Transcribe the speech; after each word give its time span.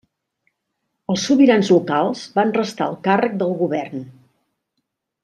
Els 1.13 1.25
sobirans 1.27 1.69
locals 1.75 2.23
van 2.39 2.53
restar 2.57 2.87
al 2.89 2.97
càrrec 3.09 3.37
del 3.43 3.55
govern. 3.63 4.03